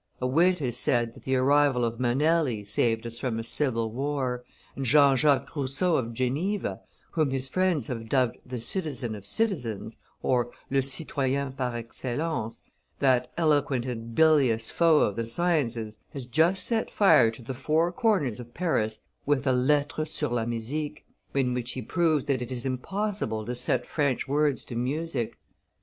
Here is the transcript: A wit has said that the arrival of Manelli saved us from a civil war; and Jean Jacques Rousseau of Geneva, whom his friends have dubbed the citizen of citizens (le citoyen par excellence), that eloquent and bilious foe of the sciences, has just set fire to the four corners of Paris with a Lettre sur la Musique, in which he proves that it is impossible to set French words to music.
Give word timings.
A 0.19 0.25
wit 0.25 0.57
has 0.57 0.77
said 0.77 1.13
that 1.13 1.25
the 1.25 1.35
arrival 1.35 1.85
of 1.85 1.99
Manelli 1.99 2.65
saved 2.65 3.05
us 3.05 3.19
from 3.19 3.37
a 3.37 3.43
civil 3.43 3.91
war; 3.91 4.43
and 4.75 4.83
Jean 4.83 5.15
Jacques 5.15 5.55
Rousseau 5.55 5.95
of 5.95 6.15
Geneva, 6.15 6.79
whom 7.11 7.29
his 7.29 7.47
friends 7.47 7.85
have 7.85 8.09
dubbed 8.09 8.39
the 8.43 8.59
citizen 8.59 9.13
of 9.13 9.27
citizens 9.27 9.97
(le 10.23 10.81
citoyen 10.81 11.51
par 11.55 11.75
excellence), 11.75 12.63
that 12.97 13.31
eloquent 13.37 13.85
and 13.85 14.15
bilious 14.15 14.71
foe 14.71 15.01
of 15.01 15.17
the 15.17 15.27
sciences, 15.27 15.97
has 16.13 16.25
just 16.25 16.65
set 16.65 16.89
fire 16.89 17.29
to 17.29 17.43
the 17.43 17.53
four 17.53 17.91
corners 17.91 18.39
of 18.39 18.55
Paris 18.55 19.01
with 19.27 19.45
a 19.45 19.53
Lettre 19.53 20.05
sur 20.07 20.29
la 20.29 20.45
Musique, 20.45 21.05
in 21.35 21.53
which 21.53 21.73
he 21.73 21.81
proves 21.83 22.25
that 22.25 22.41
it 22.41 22.51
is 22.51 22.65
impossible 22.65 23.45
to 23.45 23.53
set 23.53 23.85
French 23.85 24.27
words 24.27 24.65
to 24.65 24.75
music. 24.75 25.37